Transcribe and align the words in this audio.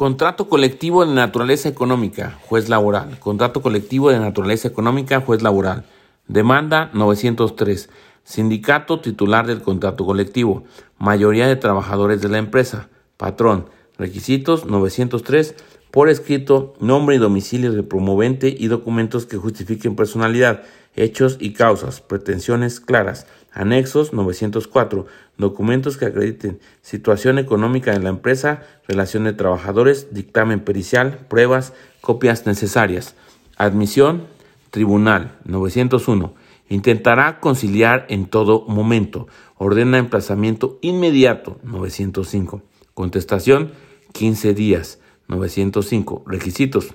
Contrato 0.00 0.48
colectivo 0.48 1.04
de 1.04 1.12
naturaleza 1.12 1.68
económica, 1.68 2.38
juez 2.46 2.70
laboral. 2.70 3.18
Contrato 3.18 3.60
colectivo 3.60 4.08
de 4.08 4.18
naturaleza 4.18 4.66
económica, 4.66 5.20
juez 5.20 5.42
laboral. 5.42 5.84
Demanda 6.26 6.88
903. 6.94 7.90
Sindicato 8.24 9.00
titular 9.00 9.46
del 9.46 9.60
contrato 9.60 10.06
colectivo. 10.06 10.64
Mayoría 10.96 11.46
de 11.48 11.56
trabajadores 11.56 12.22
de 12.22 12.30
la 12.30 12.38
empresa. 12.38 12.88
Patrón. 13.18 13.66
Requisitos 13.98 14.64
903. 14.64 15.54
Por 15.90 16.08
escrito, 16.08 16.72
nombre 16.80 17.16
y 17.16 17.18
domicilio 17.18 17.70
del 17.70 17.84
promovente 17.84 18.48
y 18.58 18.68
documentos 18.68 19.26
que 19.26 19.36
justifiquen 19.36 19.96
personalidad, 19.96 20.62
hechos 20.94 21.36
y 21.40 21.52
causas, 21.52 22.00
pretensiones 22.00 22.80
claras. 22.80 23.26
Anexos 23.52 24.12
904. 24.12 25.06
Documentos 25.36 25.96
que 25.96 26.06
acrediten 26.06 26.60
situación 26.82 27.38
económica 27.38 27.92
de 27.92 28.00
la 28.00 28.10
empresa, 28.10 28.62
relación 28.86 29.24
de 29.24 29.32
trabajadores, 29.32 30.14
dictamen 30.14 30.60
pericial, 30.60 31.26
pruebas, 31.28 31.72
copias 32.00 32.46
necesarias. 32.46 33.14
Admisión, 33.56 34.26
tribunal 34.70 35.38
901. 35.44 36.34
Intentará 36.68 37.40
conciliar 37.40 38.06
en 38.08 38.26
todo 38.26 38.64
momento. 38.68 39.26
Ordena 39.56 39.98
emplazamiento 39.98 40.78
inmediato 40.82 41.58
905. 41.64 42.62
Contestación 42.94 43.72
15 44.12 44.54
días 44.54 45.00
905. 45.26 46.24
Requisitos. 46.26 46.94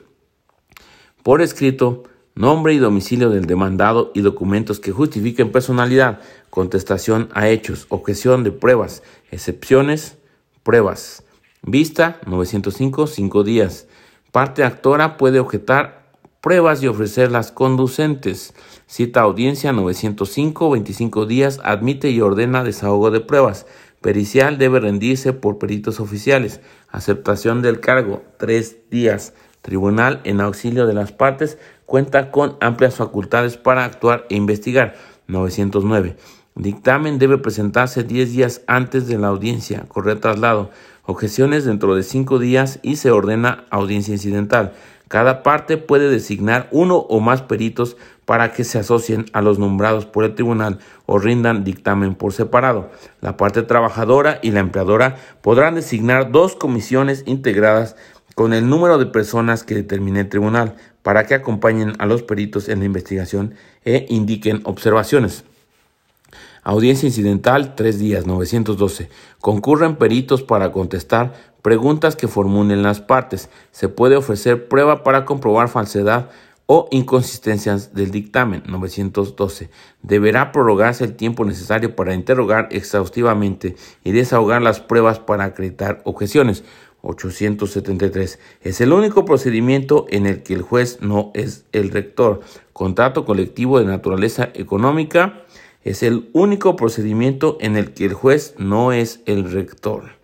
Por 1.24 1.42
escrito, 1.42 2.04
nombre 2.36 2.74
y 2.74 2.78
domicilio 2.78 3.30
del 3.30 3.46
demandado 3.46 4.12
y 4.14 4.22
documentos 4.22 4.80
que 4.80 4.92
justifiquen 4.92 5.52
personalidad, 5.52 6.20
contestación 6.50 7.30
a 7.34 7.48
hechos, 7.48 7.88
objeción 7.90 8.44
de 8.44 8.52
pruebas, 8.52 9.04
excepciones, 9.32 10.18
pruebas. 10.64 11.24
Vista 11.62 12.20
905, 12.28 13.08
5 13.08 13.44
días. 13.44 13.88
Parte 14.32 14.64
actora 14.64 15.18
puede 15.18 15.40
objetar 15.40 16.12
pruebas 16.42 16.84
y 16.84 16.88
ofrecerlas 16.88 17.52
conducentes. 17.52 18.54
Cita 18.86 19.22
audiencia 19.22 19.72
905, 19.72 20.70
25 20.70 21.26
días, 21.26 21.60
admite 21.64 22.12
y 22.12 22.22
ordena 22.22 22.64
desahogo 22.64 23.12
de 23.12 23.22
pruebas. 23.22 23.66
Pericial 24.02 24.60
debe 24.60 24.80
rendirse 24.82 25.34
por 25.34 25.58
peritos 25.58 26.00
oficiales. 26.00 26.60
Aceptación 26.90 27.62
del 27.62 27.80
cargo, 27.80 28.22
3 28.38 28.90
días. 28.92 29.34
Tribunal 29.62 30.22
en 30.26 30.42
auxilio 30.42 30.86
de 30.86 30.94
las 30.94 31.12
partes 31.12 31.58
cuenta 31.86 32.32
con 32.32 32.58
amplias 32.62 32.96
facultades 32.96 33.58
para 33.58 33.86
actuar 33.86 34.26
e 34.30 34.36
investigar. 34.36 34.96
909. 35.28 36.16
Dictamen 36.56 37.20
debe 37.20 37.38
presentarse 37.38 38.04
10 38.04 38.32
días 38.32 38.62
antes 38.68 39.08
de 39.08 39.18
la 39.18 39.28
audiencia. 39.28 39.86
Correr 39.88 40.20
traslado. 40.20 40.72
Objeciones 41.06 41.66
dentro 41.66 41.96
de 41.96 42.04
5 42.04 42.40
días 42.40 42.80
y 42.82 42.96
se 42.96 43.12
ordena 43.12 43.66
audiencia 43.70 44.14
incidental. 44.14 44.74
Cada 45.08 45.44
parte 45.44 45.78
puede 45.78 46.10
designar 46.10 46.68
uno 46.72 46.98
o 46.98 47.20
más 47.20 47.44
peritos 47.44 47.96
para 48.26 48.54
que 48.54 48.64
se 48.64 48.80
asocien 48.80 49.26
a 49.34 49.42
los 49.42 49.60
nombrados 49.60 50.08
por 50.08 50.24
el 50.24 50.34
tribunal 50.34 50.80
o 51.06 51.20
rindan 51.20 51.64
dictamen 51.64 52.16
por 52.16 52.34
separado. 52.34 52.90
La 53.22 53.38
parte 53.38 53.62
trabajadora 53.62 54.40
y 54.42 54.50
la 54.50 54.62
empleadora 54.62 55.18
podrán 55.42 55.76
designar 55.76 56.32
dos 56.32 56.56
comisiones 56.56 57.24
integradas 57.28 57.96
con 58.36 58.54
el 58.54 58.70
número 58.70 58.98
de 58.98 59.08
personas 59.08 59.64
que 59.64 59.76
determine 59.76 60.20
el 60.20 60.30
tribunal 60.30 60.76
para 61.02 61.26
que 61.26 61.34
acompañen 61.34 61.94
a 62.00 62.06
los 62.06 62.22
peritos 62.22 62.70
en 62.70 62.80
la 62.80 62.86
investigación 62.86 63.56
e 63.84 64.06
indiquen 64.10 64.62
observaciones. 64.66 65.46
Audiencia 66.64 67.08
incidental, 67.08 67.76
tres 67.76 67.98
días, 68.00 68.26
912. 68.26 69.10
Concurren 69.40 69.96
peritos 69.96 70.44
para 70.44 70.72
contestar 70.72 71.34
preguntas 71.62 72.16
que 72.16 72.28
formulen 72.28 72.84
las 72.84 73.02
partes. 73.02 73.50
Se 73.72 73.88
puede 73.88 74.18
ofrecer 74.18 74.68
prueba 74.68 75.04
para 75.04 75.26
comprobar 75.26 75.70
falsedad 75.70 76.30
o 76.66 76.88
inconsistencias 76.90 77.94
del 77.94 78.10
dictamen 78.10 78.64
912. 78.66 79.70
Deberá 80.02 80.52
prorrogarse 80.52 81.04
el 81.04 81.16
tiempo 81.16 81.46
necesario 81.46 81.96
para 81.96 82.16
interrogar 82.16 82.68
exhaustivamente 82.72 83.76
y 84.04 84.12
desahogar 84.12 84.64
las 84.64 84.80
pruebas 84.80 85.20
para 85.20 85.44
acreditar 85.44 86.02
objeciones 86.04 86.64
873. 87.06 88.40
Es 88.62 88.82
el 88.82 88.92
único 88.92 89.26
procedimiento 89.26 90.06
en 90.10 90.26
el 90.26 90.44
que 90.44 90.54
el 90.54 90.62
juez 90.62 91.00
no 91.02 91.32
es 91.34 91.66
el 91.72 91.92
rector. 91.92 92.42
Contrato 92.74 93.26
colectivo 93.26 93.80
de 93.80 93.86
naturaleza 93.86 94.50
económica 94.54 95.42
es 95.84 96.04
el 96.04 96.30
único 96.34 96.76
procedimiento 96.76 97.58
en 97.62 97.78
el 97.78 97.94
que 97.94 98.06
el 98.06 98.14
juez 98.14 98.56
no 98.58 98.92
es 98.92 99.22
el 99.26 99.50
rector. 99.52 100.16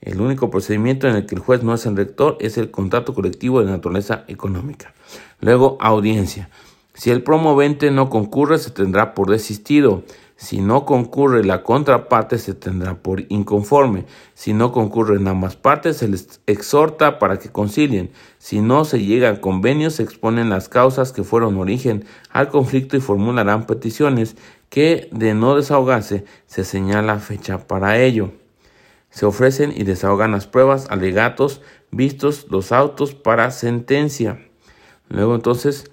El 0.00 0.20
único 0.20 0.48
procedimiento 0.48 1.08
en 1.08 1.16
el 1.16 1.26
que 1.26 1.34
el 1.34 1.40
juez 1.40 1.64
no 1.64 1.74
es 1.74 1.84
el 1.84 1.96
rector 1.96 2.36
es 2.40 2.56
el 2.56 2.70
contrato 2.70 3.14
colectivo 3.14 3.60
de 3.60 3.70
naturaleza 3.70 4.24
económica. 4.28 4.94
Luego, 5.40 5.76
audiencia. 5.80 6.50
Si 6.94 7.10
el 7.10 7.22
promovente 7.22 7.90
no 7.90 8.10
concurre, 8.10 8.58
se 8.58 8.70
tendrá 8.70 9.14
por 9.14 9.30
desistido. 9.30 10.02
Si 10.40 10.60
no 10.60 10.86
concurre 10.86 11.42
la 11.42 11.64
contraparte, 11.64 12.38
se 12.38 12.54
tendrá 12.54 12.94
por 12.94 13.24
inconforme. 13.28 14.04
Si 14.34 14.52
no 14.52 14.70
concurren 14.70 15.26
ambas 15.26 15.56
partes, 15.56 15.96
se 15.96 16.06
les 16.06 16.40
exhorta 16.46 17.18
para 17.18 17.40
que 17.40 17.50
concilien. 17.50 18.12
Si 18.38 18.60
no 18.60 18.84
se 18.84 19.04
llega 19.04 19.30
a 19.30 19.40
convenio, 19.40 19.90
se 19.90 20.04
exponen 20.04 20.48
las 20.48 20.68
causas 20.68 21.10
que 21.10 21.24
fueron 21.24 21.56
origen 21.56 22.04
al 22.30 22.50
conflicto 22.50 22.96
y 22.96 23.00
formularán 23.00 23.66
peticiones 23.66 24.36
que, 24.68 25.08
de 25.10 25.34
no 25.34 25.56
desahogarse, 25.56 26.24
se 26.46 26.62
señala 26.62 27.18
fecha 27.18 27.66
para 27.66 27.98
ello. 27.98 28.30
Se 29.10 29.26
ofrecen 29.26 29.72
y 29.76 29.82
desahogan 29.82 30.30
las 30.30 30.46
pruebas, 30.46 30.86
alegatos, 30.88 31.62
vistos 31.90 32.46
los 32.48 32.70
autos 32.70 33.12
para 33.12 33.50
sentencia. 33.50 34.38
Luego 35.08 35.34
entonces 35.34 35.90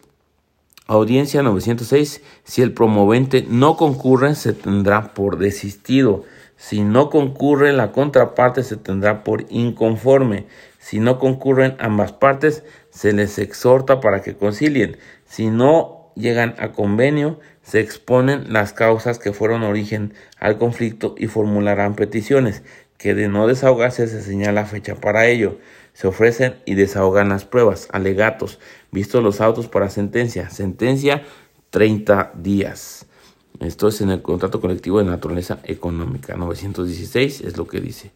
Audiencia 0.88 1.42
906. 1.42 2.22
Si 2.44 2.62
el 2.62 2.72
promovente 2.72 3.44
no 3.50 3.76
concurre, 3.76 4.36
se 4.36 4.54
tendrá 4.54 5.16
por 5.16 5.40
desistido. 5.40 6.26
Si 6.58 6.84
no 6.84 7.10
concurre 7.10 7.74
la 7.74 7.92
contraparte, 7.92 8.64
se 8.64 8.78
tendrá 8.78 9.24
por 9.24 9.46
inconforme. 9.50 10.46
Si 10.78 11.00
no 11.00 11.18
concurren 11.18 11.76
ambas 11.80 12.12
partes, 12.12 12.64
se 12.92 13.14
les 13.14 13.40
exhorta 13.40 14.00
para 14.00 14.22
que 14.22 14.36
concilien. 14.36 14.98
Si 15.26 15.48
no 15.48 16.12
llegan 16.16 16.54
a 16.60 16.72
convenio, 16.72 17.40
se 17.64 17.80
exponen 17.80 18.54
las 18.54 18.72
causas 18.72 19.18
que 19.18 19.34
fueron 19.34 19.64
origen 19.64 20.14
al 20.40 20.60
conflicto 20.60 21.16
y 21.18 21.26
formularán 21.26 21.96
peticiones, 21.96 22.62
que 22.98 23.14
de 23.14 23.28
no 23.28 23.48
desahogarse 23.48 24.08
se 24.08 24.22
señala 24.22 24.66
fecha 24.66 24.96
para 24.96 25.28
ello. 25.28 25.60
Se 25.94 26.08
ofrecen 26.08 26.56
y 26.66 26.76
desahogan 26.76 27.30
las 27.30 27.46
pruebas, 27.46 27.88
alegatos, 27.92 28.60
vistos 28.92 29.24
los 29.24 29.42
autos 29.42 29.68
para 29.68 29.90
sentencia. 29.90 30.50
Sentencia 30.50 31.24
30 31.70 32.32
días. 32.36 33.06
Esto 33.60 33.88
es 33.88 34.02
en 34.02 34.10
el 34.10 34.22
contrato 34.22 34.60
colectivo 34.60 35.00
de 35.00 35.06
naturaleza 35.06 35.60
económica. 35.64 36.36
916 36.36 37.42
es 37.42 37.58
lo 37.58 37.68
que 37.68 37.80
dice. 37.80 38.12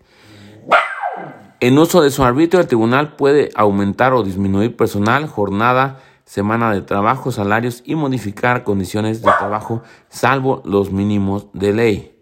En 1.61 1.77
uso 1.77 2.01
de 2.01 2.11
su 2.11 2.23
arbitrio, 2.23 2.61
el 2.61 2.67
tribunal 2.67 3.15
puede 3.15 3.49
aumentar 3.55 4.13
o 4.13 4.23
disminuir 4.23 4.77
personal, 4.77 5.27
jornada, 5.27 6.01
semana 6.23 6.71
de 6.73 6.81
trabajo, 6.81 7.31
salarios 7.31 7.81
y 7.85 7.95
modificar 7.95 8.63
condiciones 8.63 9.21
de 9.21 9.31
trabajo, 9.39 9.81
salvo 10.09 10.61
los 10.63 10.91
mínimos 10.91 11.47
de 11.53 11.73
ley. 11.73 12.18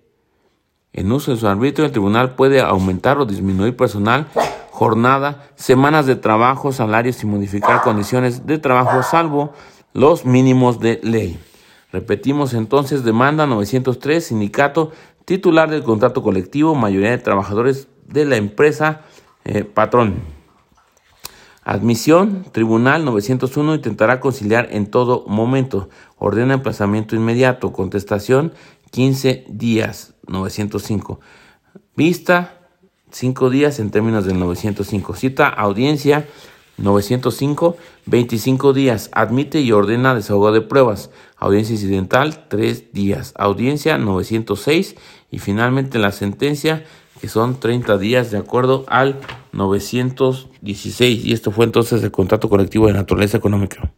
En 0.98 1.12
uso 1.12 1.30
de 1.30 1.38
su 1.38 1.48
arbitrio, 1.48 1.86
el 1.86 1.92
tribunal 1.92 2.34
puede 2.34 2.60
aumentar 2.60 3.20
o 3.20 3.26
disminuir 3.28 3.78
personal, 3.78 4.26
jornada, 4.72 5.48
semanas 5.56 6.08
de 6.08 6.16
trabajo, 6.16 6.72
salarios 6.72 7.22
y 7.22 7.28
modificar 7.28 7.84
condiciones 7.84 8.48
de 8.48 8.58
trabajo 8.58 9.04
salvo 9.04 9.54
los 9.94 10.26
mínimos 10.26 10.80
de 10.80 11.00
ley. 11.04 11.40
Repetimos 11.92 12.56
entonces, 12.56 13.04
demanda 13.04 13.46
903, 13.46 14.26
sindicato, 14.26 14.92
titular 15.24 15.70
del 15.70 15.84
contrato 15.84 16.24
colectivo, 16.24 16.74
mayoría 16.74 17.12
de 17.12 17.20
trabajadores 17.20 17.88
de 18.08 18.26
la 18.26 18.38
empresa, 18.38 19.02
eh, 19.46 19.66
patrón. 19.66 20.16
Admisión, 21.64 22.46
tribunal 22.54 23.04
901 23.04 23.76
intentará 23.76 24.22
conciliar 24.22 24.70
en 24.72 24.90
todo 24.90 25.26
momento. 25.28 25.90
Ordena 26.18 26.54
emplazamiento 26.54 27.14
inmediato. 27.14 27.74
Contestación 27.74 28.54
15 28.92 29.46
días 29.50 30.16
905. 30.28 31.20
Vista 31.96 32.70
cinco 33.12 33.50
días 33.50 33.80
en 33.80 33.92
términos 33.92 34.26
del 34.26 34.40
905. 34.40 35.16
Cita 35.16 35.48
audiencia 35.48 36.28
905, 36.78 37.76
25 38.06 38.74
días. 38.74 39.10
Admite 39.14 39.62
y 39.62 39.72
ordena 39.72 40.16
desahogo 40.16 40.52
de 40.52 40.62
pruebas. 40.62 41.10
Audiencia 41.38 41.74
incidental, 41.74 42.48
3 42.50 42.94
días. 42.94 43.34
Audiencia 43.36 43.98
906 43.98 44.96
y 45.32 45.40
finalmente 45.40 46.00
la 46.00 46.12
sentencia 46.12 46.86
que 47.20 47.28
son 47.28 47.60
30 47.60 47.98
días 47.98 48.30
de 48.30 48.38
acuerdo 48.38 48.86
al 48.88 49.20
916. 49.52 51.26
Y 51.26 51.34
esto 51.34 51.52
fue 51.52 51.66
entonces 51.66 52.04
el 52.04 52.12
contrato 52.12 52.48
colectivo 52.48 52.88
de 52.88 52.94
naturaleza 52.94 53.38
económica. 53.38 53.92